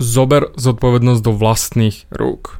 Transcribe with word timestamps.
zober 0.00 0.50
zodpovednosť 0.56 1.20
do 1.20 1.32
vlastných 1.36 2.08
rúk. 2.10 2.58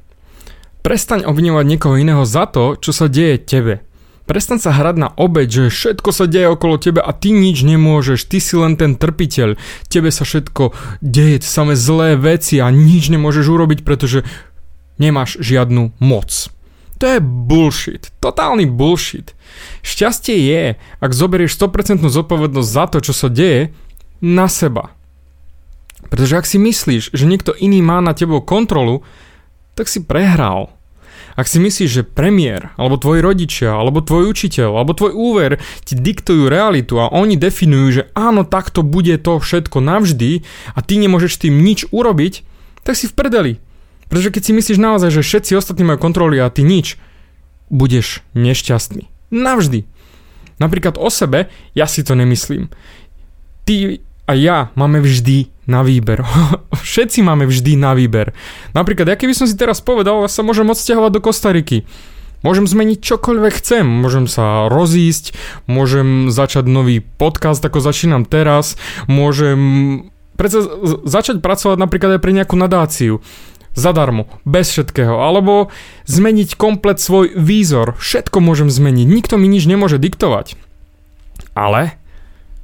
Prestaň 0.84 1.24
obviňovať 1.24 1.64
niekoho 1.66 1.96
iného 1.96 2.24
za 2.28 2.44
to, 2.46 2.76
čo 2.76 2.92
sa 2.92 3.08
deje 3.08 3.40
tebe. 3.40 3.84
Prestaň 4.30 4.62
sa 4.62 4.70
hrať 4.70 4.96
na 4.96 5.08
obeď, 5.10 5.48
že 5.48 5.74
všetko 5.74 6.10
sa 6.14 6.30
deje 6.30 6.46
okolo 6.54 6.78
teba 6.78 7.02
a 7.02 7.10
ty 7.10 7.34
nič 7.34 7.66
nemôžeš, 7.66 8.30
ty 8.30 8.38
si 8.38 8.54
len 8.54 8.78
ten 8.78 8.94
trpiteľ, 8.94 9.58
tebe 9.90 10.14
sa 10.14 10.22
všetko 10.22 10.70
deje, 11.02 11.42
samé 11.42 11.74
zlé 11.74 12.14
veci 12.14 12.62
a 12.62 12.70
nič 12.70 13.10
nemôžeš 13.10 13.50
urobiť, 13.50 13.82
pretože 13.82 14.22
nemáš 15.02 15.34
žiadnu 15.42 15.98
moc. 15.98 16.30
To 17.00 17.04
je 17.08 17.18
bullshit, 17.18 18.12
totálny 18.20 18.68
bullshit. 18.68 19.32
Šťastie 19.80 20.36
je, 20.36 20.62
ak 21.00 21.10
zoberieš 21.16 21.56
100% 21.56 22.04
zodpovednosť 22.04 22.70
za 22.70 22.84
to, 22.86 22.98
čo 23.00 23.16
sa 23.16 23.32
deje, 23.32 23.72
na 24.20 24.46
seba. 24.52 24.92
Pretože 26.10 26.36
ak 26.36 26.46
si 26.46 26.58
myslíš, 26.58 27.14
že 27.14 27.24
niekto 27.24 27.54
iný 27.54 27.80
má 27.80 28.02
na 28.02 28.12
tebou 28.12 28.42
kontrolu, 28.42 29.06
tak 29.78 29.86
si 29.86 30.02
prehral. 30.02 30.74
Ak 31.38 31.46
si 31.46 31.62
myslíš, 31.62 31.90
že 31.90 32.02
premiér, 32.02 32.74
alebo 32.74 32.98
tvoji 32.98 33.22
rodičia, 33.22 33.72
alebo 33.72 34.02
tvoj 34.02 34.34
učiteľ, 34.34 34.76
alebo 34.76 34.92
tvoj 34.92 35.14
úver 35.14 35.62
ti 35.86 35.94
diktujú 35.94 36.50
realitu 36.50 36.98
a 36.98 37.08
oni 37.08 37.38
definujú, 37.38 37.86
že 37.94 38.02
áno, 38.18 38.42
takto 38.42 38.82
bude 38.82 39.14
to 39.22 39.38
všetko 39.38 39.78
navždy 39.78 40.42
a 40.74 40.78
ty 40.82 40.98
nemôžeš 40.98 41.46
tým 41.46 41.62
nič 41.62 41.86
urobiť, 41.94 42.42
tak 42.82 42.98
si 42.98 43.06
v 43.06 43.14
prdeli. 43.14 43.52
Pretože 44.10 44.34
keď 44.34 44.42
si 44.42 44.52
myslíš 44.58 44.78
naozaj, 44.82 45.10
že 45.14 45.22
všetci 45.22 45.54
ostatní 45.54 45.86
majú 45.86 46.02
kontroly 46.02 46.42
a 46.42 46.50
ty 46.50 46.66
nič, 46.66 46.98
budeš 47.70 48.26
nešťastný. 48.34 49.06
Navždy. 49.30 49.86
Napríklad 50.58 50.98
o 50.98 51.08
sebe, 51.08 51.46
ja 51.78 51.86
si 51.86 52.02
to 52.02 52.18
nemyslím. 52.18 52.68
Ty 53.64 54.02
a 54.26 54.34
ja 54.34 54.58
máme 54.74 54.98
vždy 54.98 55.48
na 55.70 55.86
výber. 55.86 56.26
Všetci 56.90 57.22
máme 57.22 57.46
vždy 57.46 57.78
na 57.78 57.94
výber. 57.94 58.34
Napríklad, 58.74 59.06
ja 59.06 59.16
keby 59.16 59.32
som 59.32 59.46
si 59.46 59.54
teraz 59.54 59.78
povedal, 59.78 60.26
ja 60.26 60.30
sa 60.30 60.42
môžem 60.42 60.66
odsťahovať 60.66 61.10
do 61.14 61.20
Kostariky. 61.22 61.78
Môžem 62.40 62.64
zmeniť 62.64 63.04
čokoľvek 63.04 63.54
chcem. 63.60 63.84
Môžem 63.84 64.24
sa 64.24 64.66
rozísť, 64.72 65.36
môžem 65.68 66.32
začať 66.32 66.64
nový 66.66 67.04
podcast, 67.04 67.60
ako 67.60 67.84
začínam 67.84 68.24
teraz. 68.24 68.80
Môžem 69.06 70.08
predsa 70.40 70.64
začať 71.04 71.44
pracovať 71.44 71.76
napríklad 71.76 72.16
aj 72.16 72.20
pre 72.24 72.32
nejakú 72.32 72.56
nadáciu. 72.56 73.20
Zadarmo, 73.76 74.26
bez 74.48 74.72
všetkého. 74.72 75.20
Alebo 75.20 75.68
zmeniť 76.08 76.56
komplet 76.56 76.98
svoj 76.98 77.36
výzor. 77.36 77.94
Všetko 78.00 78.40
môžem 78.40 78.72
zmeniť. 78.72 79.06
Nikto 79.06 79.36
mi 79.36 79.46
nič 79.46 79.68
nemôže 79.68 80.00
diktovať. 80.00 80.56
Ale 81.52 81.99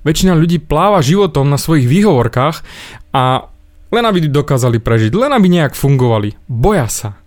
Väčšina 0.07 0.39
ľudí 0.39 0.62
pláva 0.62 1.03
životom 1.03 1.51
na 1.51 1.59
svojich 1.59 1.91
výhovorkách 1.91 2.62
a 3.11 3.51
len 3.91 4.05
aby 4.07 4.31
dokázali 4.31 4.79
prežiť, 4.79 5.11
len 5.19 5.35
aby 5.35 5.51
nejak 5.51 5.75
fungovali. 5.75 6.39
Boja 6.47 6.87
sa. 6.87 7.19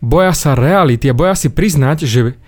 Boja 0.00 0.32
sa 0.32 0.56
reality 0.56 1.12
a 1.12 1.16
boja 1.16 1.36
si 1.36 1.52
priznať, 1.52 2.08
že 2.08 2.40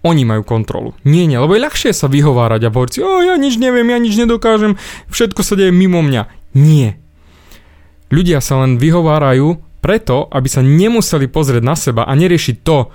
oni 0.00 0.24
majú 0.24 0.48
kontrolu. 0.48 0.96
Nie, 1.04 1.28
nie, 1.28 1.36
lebo 1.36 1.52
je 1.52 1.64
ľahšie 1.64 1.92
sa 1.92 2.08
vyhovárať 2.08 2.68
a 2.68 2.72
povedať 2.72 2.92
si, 2.96 3.00
o, 3.04 3.20
ja 3.20 3.36
nič 3.36 3.60
neviem, 3.60 3.84
ja 3.92 4.00
nič 4.00 4.16
nedokážem, 4.16 4.80
všetko 5.12 5.44
sa 5.44 5.60
deje 5.60 5.76
mimo 5.76 6.00
mňa. 6.00 6.56
Nie. 6.56 6.96
Ľudia 8.08 8.40
sa 8.40 8.64
len 8.64 8.80
vyhovárajú 8.80 9.60
preto, 9.84 10.24
aby 10.32 10.48
sa 10.48 10.64
nemuseli 10.64 11.28
pozrieť 11.28 11.60
na 11.60 11.76
seba 11.76 12.08
a 12.08 12.12
neriešiť 12.16 12.56
to, 12.64 12.88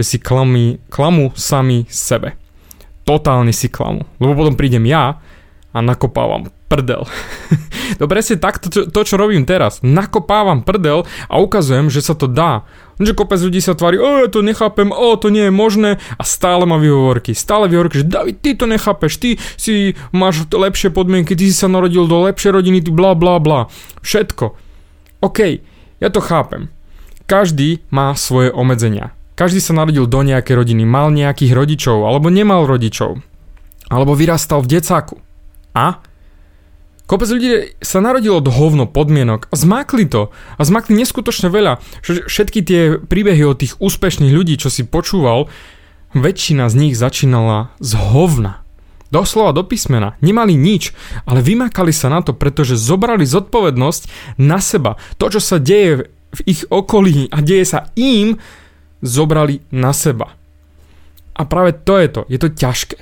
že 0.00 0.04
si 0.04 0.16
klamí, 0.16 0.80
klamú 0.88 1.36
sami 1.36 1.84
sebe 1.92 2.47
totálne 3.08 3.56
si 3.56 3.72
klamu. 3.72 4.04
Lebo 4.20 4.36
potom 4.36 4.52
prídem 4.52 4.84
ja 4.84 5.16
a 5.72 5.78
nakopávam 5.80 6.52
prdel. 6.68 7.08
Dobre 8.02 8.20
si 8.20 8.36
takto 8.36 8.68
to, 8.68 8.80
to, 8.92 9.00
čo 9.00 9.16
robím 9.16 9.48
teraz. 9.48 9.80
Nakopávam 9.80 10.60
prdel 10.60 11.08
a 11.32 11.40
ukazujem, 11.40 11.88
že 11.88 12.04
sa 12.04 12.12
to 12.12 12.28
dá. 12.28 12.68
Že 13.00 13.16
kopec 13.16 13.40
ľudí 13.40 13.64
sa 13.64 13.72
tvári, 13.72 13.96
o, 13.96 14.26
ja 14.26 14.28
to 14.28 14.44
nechápem, 14.44 14.92
o, 14.92 15.16
to 15.16 15.32
nie 15.32 15.48
je 15.48 15.54
možné 15.54 15.90
a 16.20 16.22
stále 16.26 16.68
má 16.68 16.76
výhovorky. 16.76 17.32
Stále 17.32 17.72
výhovorky, 17.72 18.04
že 18.04 18.10
David, 18.10 18.44
ty 18.44 18.52
to 18.52 18.68
nechápeš, 18.68 19.16
ty 19.16 19.30
si 19.56 19.96
máš 20.12 20.44
lepšie 20.50 20.92
podmienky, 20.92 21.32
ty 21.32 21.48
si 21.48 21.56
sa 21.56 21.72
narodil 21.72 22.04
do 22.04 22.28
lepšej 22.28 22.52
rodiny, 22.52 22.84
ty 22.84 22.90
bla 22.92 23.16
bla 23.16 23.40
bla. 23.40 23.72
Všetko. 24.04 24.52
OK, 25.24 25.38
ja 26.04 26.08
to 26.12 26.20
chápem. 26.20 26.68
Každý 27.24 27.86
má 27.88 28.12
svoje 28.18 28.52
obmedzenia. 28.52 29.17
Každý 29.38 29.62
sa 29.62 29.70
narodil 29.70 30.10
do 30.10 30.18
nejakej 30.26 30.58
rodiny, 30.58 30.82
mal 30.82 31.14
nejakých 31.14 31.54
rodičov, 31.54 32.02
alebo 32.02 32.26
nemal 32.26 32.66
rodičov, 32.66 33.22
alebo 33.86 34.18
vyrastal 34.18 34.66
v 34.66 34.82
decáku. 34.82 35.22
A? 35.78 36.02
Kopec 37.06 37.30
ľudí 37.30 37.78
sa 37.78 38.02
narodilo 38.02 38.42
do 38.42 38.50
hovno 38.50 38.90
podmienok 38.90 39.46
a 39.48 39.54
zmákli 39.54 40.10
to. 40.10 40.34
A 40.58 40.62
zmákli 40.66 40.98
neskutočne 40.98 41.54
veľa. 41.54 41.78
Všetky 42.04 42.60
tie 42.66 42.82
príbehy 42.98 43.46
o 43.46 43.54
tých 43.54 43.78
úspešných 43.78 44.34
ľudí, 44.34 44.58
čo 44.58 44.74
si 44.74 44.82
počúval, 44.82 45.46
väčšina 46.18 46.66
z 46.66 46.74
nich 46.74 46.94
začínala 46.98 47.72
z 47.78 47.94
hovna. 47.94 48.66
Doslova 49.08 49.56
do 49.56 49.64
písmena. 49.64 50.20
Nemali 50.20 50.52
nič, 50.52 50.92
ale 51.24 51.40
vymakali 51.40 51.94
sa 51.94 52.12
na 52.12 52.20
to, 52.20 52.36
pretože 52.36 52.76
zobrali 52.76 53.24
zodpovednosť 53.24 54.36
na 54.36 54.60
seba. 54.60 55.00
To, 55.16 55.32
čo 55.32 55.40
sa 55.40 55.56
deje 55.56 56.12
v 56.28 56.40
ich 56.44 56.68
okolí 56.68 57.32
a 57.32 57.40
deje 57.40 57.64
sa 57.64 57.88
im, 57.96 58.36
zobrali 59.04 59.62
na 59.70 59.94
seba. 59.94 60.34
A 61.38 61.46
práve 61.46 61.70
to 61.74 61.94
je 61.98 62.08
to, 62.10 62.20
je 62.26 62.38
to 62.38 62.48
ťažké. 62.50 62.98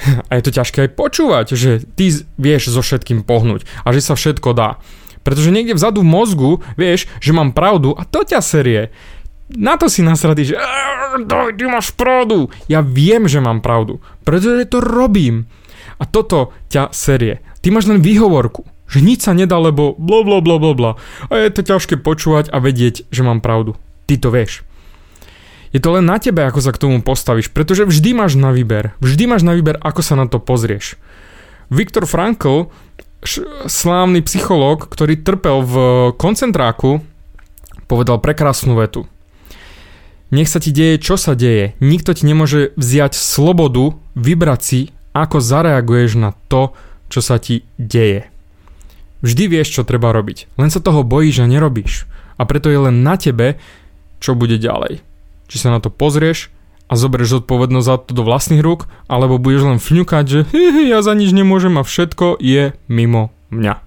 A 0.28 0.40
je 0.40 0.42
to 0.42 0.50
ťažké 0.50 0.88
aj 0.88 0.90
počúvať, 0.96 1.46
že 1.54 1.84
ty 1.94 2.10
vieš 2.40 2.72
so 2.72 2.82
všetkým 2.82 3.22
pohnúť 3.22 3.62
a 3.86 3.94
že 3.94 4.02
sa 4.02 4.18
všetko 4.18 4.50
dá. 4.56 4.82
Pretože 5.22 5.54
niekde 5.54 5.78
vzadu 5.78 6.02
v 6.02 6.12
mozgu 6.12 6.50
vieš, 6.76 7.08
že 7.22 7.32
mám 7.32 7.56
pravdu 7.56 7.94
a 7.96 8.02
to 8.04 8.26
ťa 8.26 8.42
serie. 8.44 8.92
Na 9.54 9.78
to 9.78 9.86
si 9.88 10.04
nasradí, 10.04 10.50
že 10.52 10.58
ty 11.56 11.64
máš 11.68 11.92
pravdu. 11.94 12.50
Ja 12.66 12.82
viem, 12.82 13.28
že 13.30 13.40
mám 13.40 13.62
pravdu, 13.62 14.02
pretože 14.26 14.68
to 14.68 14.82
robím. 14.82 15.48
A 16.00 16.04
toto 16.04 16.50
ťa 16.68 16.90
serie. 16.90 17.40
Ty 17.62 17.70
máš 17.72 17.86
len 17.88 18.02
výhovorku, 18.02 18.66
že 18.90 19.00
nič 19.00 19.24
sa 19.24 19.32
nedá, 19.32 19.56
lebo 19.56 19.94
bla 19.96 20.26
bla 20.26 20.42
bla 20.42 20.58
bla 20.58 20.72
bla. 20.74 20.90
A 21.30 21.40
je 21.40 21.54
to 21.54 21.62
ťažké 21.64 22.02
počúvať 22.02 22.50
a 22.50 22.60
vedieť, 22.60 23.08
že 23.08 23.22
mám 23.22 23.40
pravdu. 23.40 23.78
Ty 24.04 24.20
to 24.20 24.28
vieš. 24.28 24.66
Je 25.74 25.82
to 25.82 25.90
len 25.98 26.06
na 26.06 26.22
tebe, 26.22 26.46
ako 26.46 26.62
sa 26.62 26.70
k 26.70 26.78
tomu 26.78 27.02
postavíš, 27.02 27.50
pretože 27.50 27.82
vždy 27.82 28.14
máš 28.14 28.38
na 28.38 28.54
výber. 28.54 28.94
Vždy 29.02 29.26
máš 29.26 29.42
na 29.42 29.58
výber, 29.58 29.74
ako 29.82 30.06
sa 30.06 30.14
na 30.14 30.30
to 30.30 30.38
pozrieš. 30.38 30.94
Viktor 31.66 32.06
Frankl, 32.06 32.70
slávny 33.66 34.22
psychológ, 34.22 34.86
ktorý 34.86 35.18
trpel 35.18 35.66
v 35.66 35.74
koncentráku, 36.14 37.02
povedal 37.90 38.22
prekrásnu 38.22 38.78
vetu. 38.78 39.10
Nech 40.30 40.46
sa 40.46 40.62
ti 40.62 40.70
deje, 40.70 41.02
čo 41.02 41.18
sa 41.18 41.34
deje. 41.34 41.74
Nikto 41.82 42.14
ti 42.14 42.22
nemôže 42.22 42.70
vziať 42.78 43.18
slobodu, 43.18 43.98
vybrať 44.14 44.60
si, 44.62 44.80
ako 45.10 45.42
zareaguješ 45.42 46.18
na 46.22 46.38
to, 46.46 46.70
čo 47.10 47.18
sa 47.18 47.42
ti 47.42 47.66
deje. 47.82 48.30
Vždy 49.26 49.50
vieš, 49.50 49.74
čo 49.74 49.88
treba 49.88 50.14
robiť. 50.14 50.54
Len 50.54 50.70
sa 50.70 50.78
toho 50.78 51.02
bojíš 51.02 51.42
a 51.42 51.50
nerobíš. 51.50 52.06
A 52.38 52.46
preto 52.46 52.70
je 52.70 52.78
len 52.78 53.02
na 53.02 53.18
tebe, 53.18 53.58
čo 54.18 54.38
bude 54.38 54.58
ďalej. 54.58 55.13
Či 55.46 55.56
sa 55.60 55.68
na 55.70 55.78
to 55.78 55.92
pozrieš 55.92 56.50
a 56.88 56.96
zoberieš 56.96 57.40
zodpovednosť 57.40 57.86
za 57.86 57.96
to 58.00 58.12
do 58.12 58.22
vlastných 58.24 58.60
rúk, 58.60 58.88
alebo 59.08 59.40
budeš 59.40 59.64
len 59.68 59.80
fňukať, 59.80 60.24
že 60.24 60.40
hi, 60.52 60.64
hi, 60.72 60.84
ja 60.92 61.00
za 61.00 61.16
nič 61.16 61.32
nemôžem 61.32 61.76
a 61.80 61.86
všetko 61.86 62.40
je 62.40 62.76
mimo 62.88 63.32
mňa. 63.48 63.83